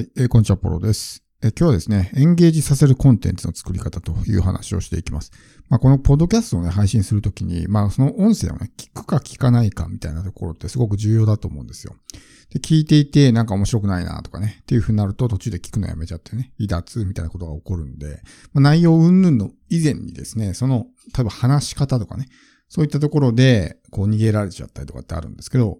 [0.00, 1.22] はい、えー、こんにちは、ポロです。
[1.42, 5.30] えー、今日はですね、エンゲージさせるコンテンツの作り方という話をしていきます。
[5.68, 11.96] まあ、このポッドキャストをね、配信するときに、まあ、その音声をね、聞くか聞かないかみたいなところってすごく重要だと思うんですよ。
[12.48, 18.22] で、聞いていて、なんか面白くないなとかね、っていう風になると途中で聞くのやめちゃってね、離脱みたいなことが起こるんで、
[18.54, 22.24] まあ、内容云々の以前にですね、その、例えば話し方とかね、
[22.70, 25.78] そういったところで、こう逃げられちゃったりとかってあるんですけど、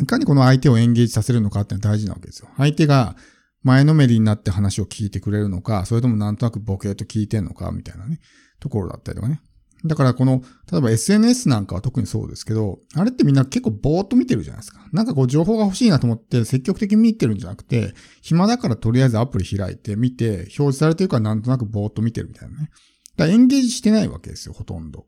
[0.00, 2.48] いかにこの相手をエンゲージさせるのかっていうのは大事なわけですよ。
[2.56, 3.16] 相手が
[3.62, 8.20] 前のめりになって話を聞いてくれるのか、それともなんとなくボケと聞いてんのか、みたいなね、
[8.60, 9.40] ところだったりとかね。
[9.84, 14.80] だからこの、例えば SNS なんかは特にそうですけど、あれってみんな結構ぼーっと見てるじゃないですか。
[14.92, 22.70] なんかこう情報が欲しいなと思って積極的に見てるんじゃなくて、暇だからとりあえずアプリ開いて見て、表示されてるからなんとなくぼーっと見てるみたいなね。
[23.16, 25.06] だからエンゲージしてないわけですよ、ほとんど。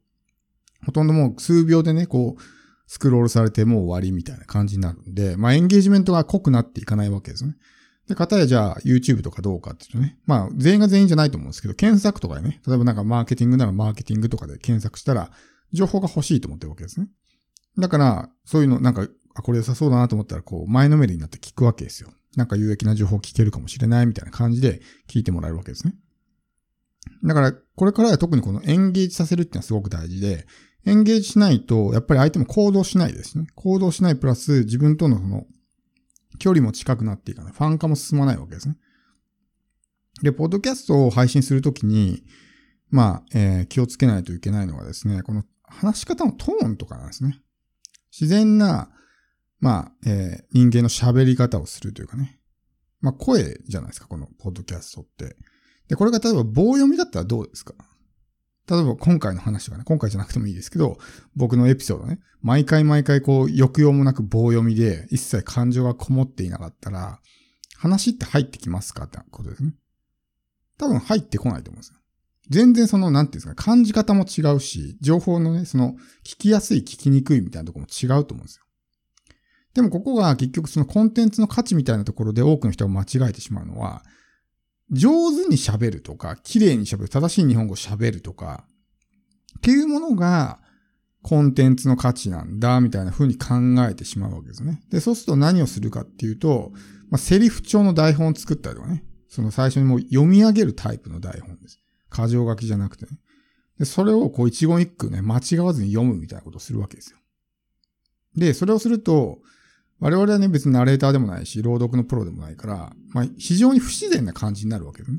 [0.84, 2.43] ほとんどもう数秒でね、こう、
[2.88, 7.55] スクロールされてもう終わりみたいな感じになるんで、まあエンゲージメントが濃くなっていかないわけですね。
[8.09, 15.30] で、かたやじゃあ YouTube とかどうかっていうとね、まあ全員が全員じゃないと思うんですけど、検索とかでね、例えばなんかマーケティングならマーケティングとかで検索したら、
[15.73, 17.09] 情報が欲しいと思ってるわけですね。
[17.79, 22.10] だから、そういうのなんか、あ、これ良さそうだなと思ったら、こう、前のめりになって聞くわけですよ。
[22.37, 25.95] なんか有益な情報聞けるかもしれないみたいな感じで聞いてもらえるわけですね。
[27.24, 30.46] だから、これからは特にこのエンゲージさせるっていうのはすごく大事で、
[30.88, 33.46] エンゲージしないと、やっぱり相手も行動しないですね。
[33.54, 35.46] 行動しないプラス、自分とのその、
[36.38, 37.52] 距離も近くなっていかない。
[37.52, 38.76] ファン化も進まないわけですね。
[40.22, 42.24] で、ポッドキャストを配信するときに、
[42.90, 47.40] まあ、えー、気をつけないといけないのはですね、この話し方のトーンとかなんですね。
[48.10, 48.90] 自然な、
[49.60, 52.40] まあ、えー、人間の喋り方をするというかね。
[53.00, 55.36] まあ、声じゃないですか、このポッドキャストって。
[55.88, 57.74] で、これが例えば棒読みだったらどうですか？
[58.69, 60.99] 例えば今回の話がね、今回じゃなくてもいいですけど、
[61.35, 67.21] 僕のエピソードね、毎回毎回こう、抑揚もなく棒読みで、一切感情がこもっていなかったら、
[67.77, 69.75] 話って入ってきますかってことですね。
[70.77, 71.99] 多分入ってこないと思うんですよ。
[72.50, 78.65] 全然その、なんていうんですか、感じ方も違うし、情報のね、その、聞きやすい、聞きにくいみたいなとこも違うと思うんですよ。
[79.75, 84.03] でもここが結局そのコンテンツの価値みたいなところで多くの人が間違えてしまうのは、
[84.91, 88.65] 上手に喋るとか、綺麗に喋る、正しい日本語喋るとか、
[89.59, 90.60] っていうものが、
[91.22, 93.56] コンテンツの価値なんだ、みたいな風に考
[93.88, 94.82] えてしまうわけですね。
[94.91, 96.72] で、そうすると何をするかっていうと、
[97.10, 99.04] まあ、セリフ帳の台本を作ったりとかね。
[99.28, 101.81] その最初にもう読み上げるタイプの台本です。
[102.10, 103.19] 箇条書きじゃなくてね。
[103.78, 107.19] で、それをこう一言一句ね、間違わずに読むみたいなことをするわけですよ。
[108.37, 109.38] で、それをすると、
[110.00, 115.19] 我々はね、別にナレーターでもないし、朗読のプロでもないから、まあ、非常に不自然な感じになるわけですね。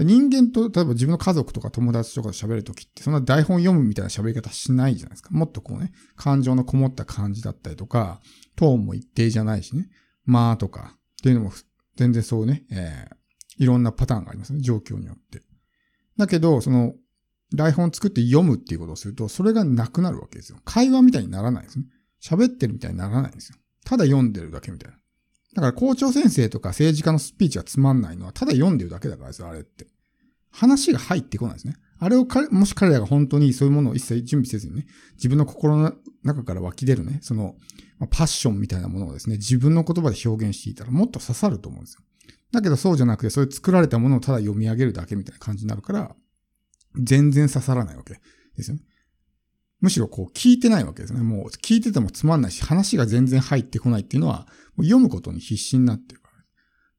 [0.00, 5.30] 人間と、例えば自分の家族とか友達とかで喋るときって、そんな台本読むみたいな喋り方しないじゃないですか。
[5.30, 8.20] もっとこうね、感情のこもった感じだったりとか、
[8.56, 9.88] トーンも一定じゃないしね、
[10.24, 11.52] まあとか、っていうのも、
[11.96, 15.42] 全然そうね、えー、いろんなパターンがありますね、状況によって。
[16.16, 16.94] だけど、その、
[17.54, 20.58] 台本作って読むっていうことをすると、それがなくなるわけですよ。
[20.64, 21.84] 会話みたいにならないですね。
[22.20, 23.58] 喋ってるみたいにならないんですよ。
[23.84, 24.96] ただ読んでるだけみたいな。
[25.54, 29.86] だから校長先生とか政治家のスピーチがつまんないのは、ただ読んでるだけだからですよ、あれって。
[30.50, 31.76] 話が入ってこないですね。
[31.98, 37.54] あれをもし彼らが本当にそういうものを一切準備せずにね、自分の心の中から湧き出るね、その、
[37.98, 42.00] まあ、パッションみたいなものをですね、自分の言葉で表現していたらもっと刺さると思うんですよ。
[42.52, 46.14] だけどそうじゃなくて、そういう作られたものをただ読み上げるだけみたいな感じになるから、
[46.96, 48.20] 全然刺さらないわけ
[48.56, 48.82] ですよね。
[49.84, 51.20] むしろこう聞いてないわけですね。
[51.20, 54.46] もう聞いててもつまんないし、話が全然入ってこないっていうのは、
[54.78, 56.38] 読むことに必死になってるから。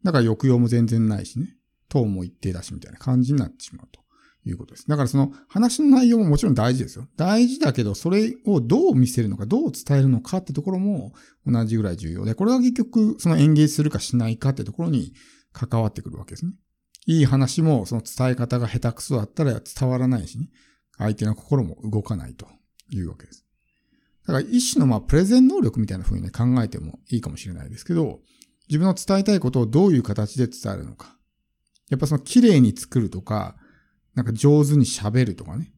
[0.04, 1.56] だから抑揚も全然ないしね。
[1.90, 4.02] 等も一定だしみたいな感じになってしまうと
[4.48, 4.88] いうことです。
[4.88, 7.08] だからその話の内容ももちろん大事ですよ。
[7.18, 11.14] 大事だけど、それをどう見せるのか、どう伝えるのかってところも
[11.48, 15.14] 同じぐらい重要で、これは結局その演芸するかしないかってところに
[15.54, 16.52] 関わってくるわけですね。
[17.08, 20.50] いい話もその伝え方が下手くそだったら伝わらないしね。
[20.98, 22.48] 相手の心も動かないと
[22.90, 23.46] いうわけです。
[24.28, 28.22] だから一種のまあプレゼン能力みたいな風にね考えてもいいかもしれないですけど、
[28.68, 31.16] 自分の伝えたいことをどういう形で伝えるのか。
[31.90, 33.56] やっぱその綺麗に作るとか、
[34.16, 35.72] なんか上手に喋るとかね。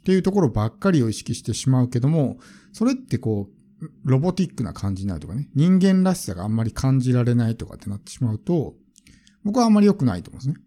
[0.00, 2.38] っていうところばっかりを意識してしまうけども、
[2.72, 3.48] それってこ
[3.80, 5.48] う、ロボティックな感じになるとかね。
[5.54, 8.74] 人間らしさがあんまり感じられないとかってなってしまうと、
[9.44, 10.64] 僕はあんまり良くないと思うんですね。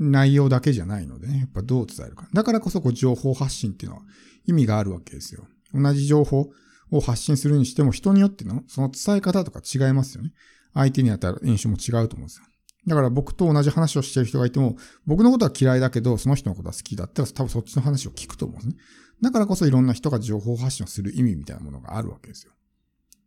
[0.00, 2.26] 内容だけじゃないのでね、やっぱどう伝えるか。
[2.32, 4.02] だからこそこう情報発信っていうのは
[4.46, 5.46] 意味があるわけですよ。
[5.74, 6.48] 同じ情報
[6.90, 10.32] を発信するにしても人によってのその伝え方とか違いますよね。
[10.72, 12.44] 相手に与える印象も違うと思うんですよ。
[12.86, 14.76] だから僕と同じ話をしてる人がいても、
[15.06, 18.76] 僕のことは嫌いだけど、その人のことは好きだったら多分そっちの話を聞くと思うんですね。
[19.20, 22.52] だからこそいろんな人が情報発信をする意味みたいなものがあるわけですよ。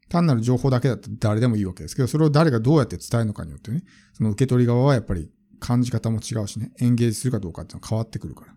[0.10, 3.84] 単なる情報だけだったら誰でもいいわけですけど、それを誰がどうやって伝えるのかによってね、
[4.14, 5.30] その受け取り側はやっぱり
[5.64, 8.54] 感じ方も違うしね、エンゲージするかどうかっていうのは変わってくるから。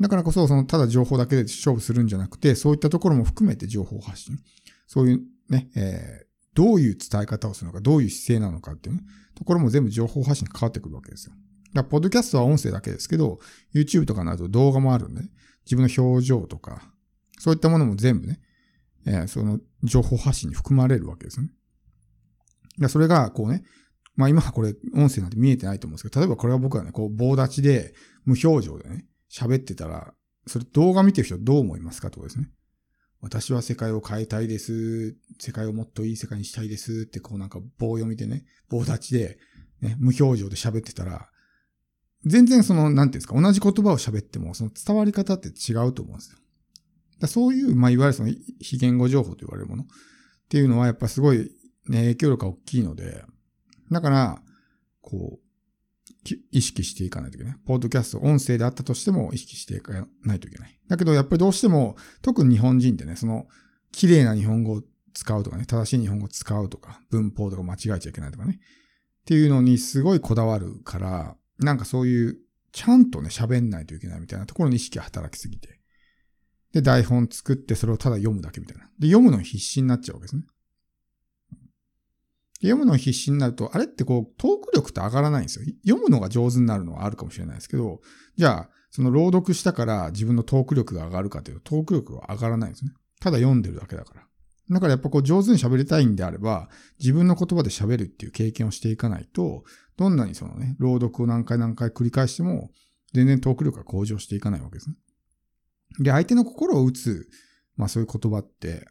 [0.00, 4.38] だからこそ、その、ただ情報だけで勝負するんじゃなくて、そういったところも含めて情報発信。
[4.86, 9.02] そういうね、えー、どういう伝え方をするのか、どういう姿勢なのかっていうね、
[9.34, 11.32] ところも全部情報発信に変わってくるわけですよ。
[11.74, 13.40] だから、ポッドキャストは音声だけですけど、
[13.74, 15.30] YouTube とかになると動画もあるんで、ね、
[15.64, 16.92] 自分の表情とか、
[17.40, 18.40] そういったものも全部ね、
[19.04, 21.46] えー、その情報発信に含まれるわけですよ
[22.78, 22.88] ね。
[22.88, 23.64] それが、こうね、
[24.18, 27.94] まあ今はこれ音声なんて見えてないと思うんですけど、例えばこれは僕はね、こう棒立ちで
[28.24, 30.12] 無表情でね、喋ってたら、
[30.48, 32.50] それ動画見てる人どう思いますかってことですね。
[33.20, 35.16] 私は世界を変えたいです。
[35.38, 39.38] 世界をもっといい世界にしたいですってこうなんか棒読みでね、棒立ちで、
[39.80, 41.28] ね、無表情で喋ってたら、
[42.24, 46.38] 全然その、なんていうんですか、同じ言葉を喋っても、その伝わり方って違うと思うんですよ。
[47.20, 49.86] だそういう、まあ、いわゆるその非言語情報と言われるものっ
[50.48, 51.50] ていうのはやっぱすごい、
[51.88, 53.24] ね、影響力が大きいので、
[53.90, 54.42] だから、
[55.00, 55.48] こう、
[56.50, 57.56] 意識していかないといけない。
[57.66, 60.78] ポッドキャスト、音声であったとしても意識していかないといけない。
[60.88, 63.46] だけど、やっぱりどうしても、特に日本人ってね、その、
[63.92, 64.82] 綺麗な日本語を
[65.14, 68.58] 使うとかね、正しい日本語を使うとか、文法とか間違えちゃいけないとかね。
[68.58, 72.38] っていうのにすごいこだわるから、なんかそういう、
[72.72, 75.80] ちゃんとね、喋んないといけないみたいなところに意識が働きすぎて。
[76.72, 78.84] で、台本作ってそれをただ読むだけみたいな。
[78.98, 80.42] で、読むの必死になっちゃうわけですね。
[82.60, 85.66] 読むの必死になると、あれってこう、トーク力って上がらないんですよ。
[85.86, 88.00] 読むのが上手になるのはあるかもしれないですけど、
[88.36, 92.92] じゃあ、その朗読したから自分のトーク力が上がるかというと、トーク力は上がらないんですね。
[93.20, 94.22] ただ読んでるだけだから。
[94.70, 96.68] だからやっぱこう上手に喋りたいんであれば、
[96.98, 99.64] 自分の言葉で喋るっていう経験をしていかないと、
[99.96, 102.70] どんなにそのね、朗読を何回何回繰り返しても、
[103.14, 104.96] 全然トーク力が向上していかないわけですね。
[106.00, 107.28] で、相手の心を打つ、
[107.76, 108.86] まあそういう言葉って、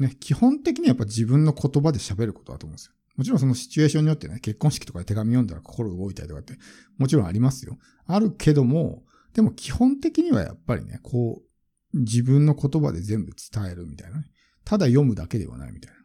[0.00, 2.92] ね、基本的にはやっぱ自分の言葉で喋ることだと思うんですよ。
[3.16, 6.54] もちろんそのシチュエーションによってね、結婚式とかで手紙読んだら心動いたりとかって、
[6.96, 7.78] もちろんありますよ。
[8.06, 9.04] あるけども、
[9.34, 14.26] でも基本的にはやっぱりね、こう、自分の言葉で全部伝えるみたいなね。
[14.64, 15.98] ただ読むだけではないみたいな。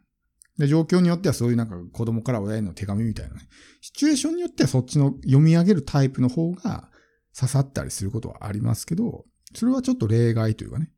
[0.58, 3.48] で、状況によってはそういうなんか子供から親への手紙みたいなね。
[3.80, 6.90] シチュエーションによってはそっちの読み上げるタイプの方が
[7.34, 10.90] 刺さったりすることはありますけど、それはちょっと例外というかね。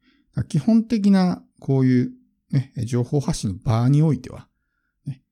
[0.48, 2.12] 基本的なこういう
[2.50, 4.48] ね、情報発信の場においては、
[5.06, 5.22] ね、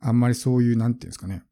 [0.00, 1.42] あんまりそういう、なんていうんですかね、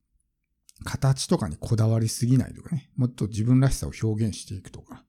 [0.85, 5.05] 形とかにこだわりすぎないとかね、もっと自分らしさを表現していくとか、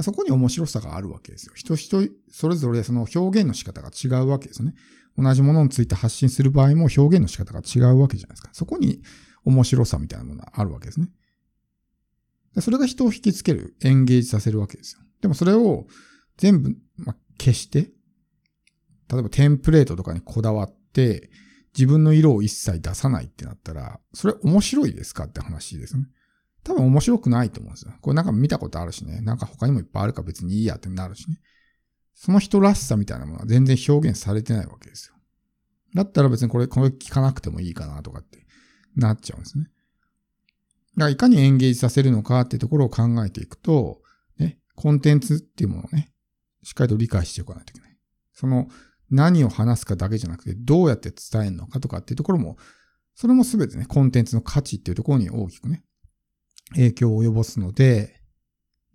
[0.00, 1.52] そこに面白さがあるわけですよ。
[1.54, 4.74] 人人、それぞれその表現の仕方が違うわけですよね。
[5.16, 8.50] 同じものについて発信する場合も表現の仕方が違うわけじゃないですか。
[8.52, 9.02] そこに
[9.44, 11.08] 面白さみたいなものがあるわけですね。
[12.60, 15.00] それが人を引きつける、エンゲージさせるわけですよ。
[15.20, 15.86] でもそれを
[16.36, 17.92] 全部、ま消して、
[19.10, 21.30] 例えばテンプレートとかにこだわって、
[21.76, 26.06] 自分の色を一切出さないってなったら、それ面白いですかって話ですね。
[26.62, 27.92] 多分面白くないと思うんですよ。
[28.00, 29.20] これなんか見たことあるしね。
[29.20, 31.40] なんか他にもいっぱいあるか別にいいやってなるしね。
[32.14, 35.14] その人らしさみたいなものは全然表現されてないわけですよ。
[35.94, 38.46] だったら別にこれ、これ聞かなくてもいいかなとかって
[38.96, 39.64] なっちゃうんですね。
[39.64, 44.00] だからいかにエンゲージさせるのかっていうところを考えていくと、
[44.38, 46.12] ね、コンテンツっていうものをね、
[46.62, 47.96] しっかりと理解しておかないといけない。
[48.32, 48.68] その
[49.14, 52.56] 何を話すかだけじゃなくて、どうやって伝えるのかとかっていうところも、
[53.14, 55.84] それもすべてね、コンテンツの価値っていうところに大きくね、
[56.70, 58.20] 影響を及ぼすので、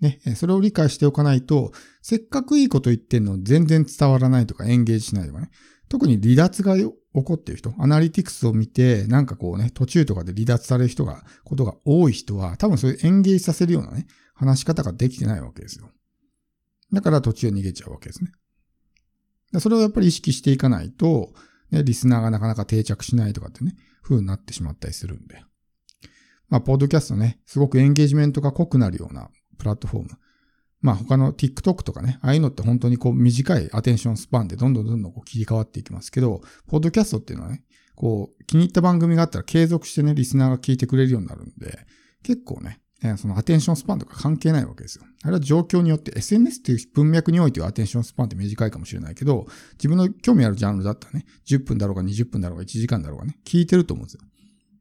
[0.01, 5.49] ね、それを理解しておかないと、せっかくいいこと言ってんの全然伝わらないとかエンゲージしないとかね。
[5.89, 14.05] 特に離脱が起こってる人、アナリティクスを見て、なんかこうね、途中とかで離脱される人が、ことが多い人は、多分そういうエンゲージさせるようなね、
[14.35, 15.89] 話し方ができてないわけですよ。
[16.93, 18.31] だから途中逃げちゃうわけですね。
[19.57, 21.33] それをやっぱり意識していかないと、
[21.71, 25.43] ね、リスナーがなかなか定着しないとかってね、風になってしまったりするんで。
[26.49, 30.09] まあ、ポッドキャストね、すごくエンゲージメントが濃くなるようなプラットフォーム。
[30.81, 37.63] まあ、他の TikTok とかね、ああいうのって本当にこう短いアテンションスパンでどんどんどんどんこう切り替わっていきますけど、ポッドキャストっていうのはね、
[37.95, 41.85] こう気に入った番組があったら継続してね、リスナーが聞いてくれるようになるんで、
[42.23, 45.05] 結構ね、えそのアテンションスパンとか関係ないわけですよ。
[45.23, 54.21] あれは状況によって SNS っていう文脈においてはアテンションスパンって短いかもしれないけど、自分の興味あるジャンルだったらね、10分だろうが20分だろうが1時間だろうがね、聞いてると思うんですよ。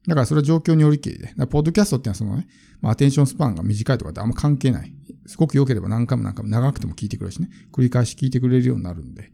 [0.09, 1.35] だからそれは状況によりきりで。
[1.47, 2.49] ポッドキャストってのはそのね、
[2.81, 4.93] まあ、アテンションスパンが短いとかってあんま関係ない。
[5.27, 9.31] すごく良ければ何回も何回も長くても聞いてくれるしね、繰り返し聞いてくれるようになるんで、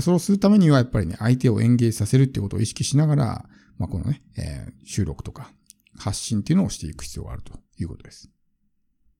[0.00, 3.44] それをするためにはやっぱりね、相手をエンゲージさせるっていうことを意識しながら、
[3.78, 5.52] まあ、このね、えー、収録とか
[5.96, 7.52] 発信っていうのをしていく必要があると
[7.82, 8.35] いうことです。